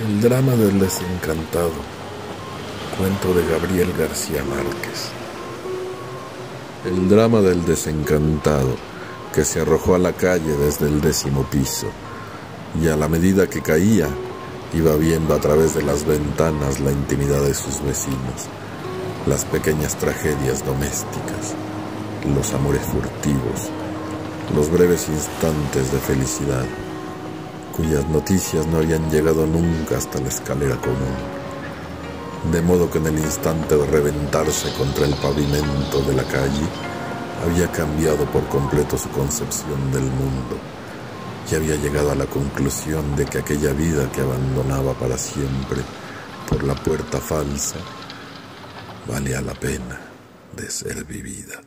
El 0.00 0.20
drama 0.20 0.56
del 0.56 0.80
desencantado. 0.80 1.70
Cuento 2.98 3.32
de 3.32 3.46
Gabriel 3.46 3.92
García 3.96 4.42
Márquez. 4.42 5.12
El 6.84 7.08
drama 7.08 7.40
del 7.40 7.64
desencantado 7.64 8.74
que 9.32 9.44
se 9.44 9.60
arrojó 9.60 9.94
a 9.94 9.98
la 9.98 10.12
calle 10.12 10.56
desde 10.56 10.88
el 10.88 11.00
décimo 11.00 11.44
piso 11.44 11.86
y 12.82 12.88
a 12.88 12.96
la 12.96 13.06
medida 13.06 13.46
que 13.46 13.62
caía 13.62 14.08
iba 14.72 14.96
viendo 14.96 15.32
a 15.32 15.38
través 15.38 15.74
de 15.74 15.84
las 15.84 16.04
ventanas 16.04 16.80
la 16.80 16.90
intimidad 16.90 17.42
de 17.42 17.54
sus 17.54 17.80
vecinos, 17.80 18.48
las 19.28 19.44
pequeñas 19.44 19.96
tragedias 19.96 20.66
domésticas, 20.66 21.54
los 22.34 22.52
amores 22.52 22.82
furtivos, 22.82 23.70
los 24.56 24.72
breves 24.72 25.08
instantes 25.08 25.92
de 25.92 25.98
felicidad 26.00 26.66
cuyas 27.76 28.06
noticias 28.08 28.66
no 28.66 28.78
habían 28.78 29.10
llegado 29.10 29.46
nunca 29.46 29.98
hasta 29.98 30.20
la 30.20 30.28
escalera 30.28 30.76
común, 30.76 32.52
de 32.52 32.62
modo 32.62 32.90
que 32.90 32.98
en 32.98 33.06
el 33.06 33.18
instante 33.18 33.76
de 33.76 33.86
reventarse 33.86 34.72
contra 34.74 35.06
el 35.06 35.14
pavimento 35.14 36.00
de 36.02 36.14
la 36.14 36.24
calle, 36.24 36.66
había 37.44 37.70
cambiado 37.72 38.24
por 38.26 38.46
completo 38.48 38.96
su 38.96 39.08
concepción 39.10 39.92
del 39.92 40.04
mundo 40.04 40.58
y 41.50 41.54
había 41.54 41.76
llegado 41.76 42.12
a 42.12 42.14
la 42.14 42.26
conclusión 42.26 43.16
de 43.16 43.24
que 43.26 43.38
aquella 43.38 43.72
vida 43.72 44.10
que 44.12 44.20
abandonaba 44.20 44.94
para 44.94 45.18
siempre 45.18 45.82
por 46.48 46.62
la 46.64 46.74
puerta 46.74 47.18
falsa 47.18 47.76
valía 49.06 49.40
la 49.40 49.54
pena 49.54 50.00
de 50.56 50.70
ser 50.70 51.04
vivida. 51.04 51.60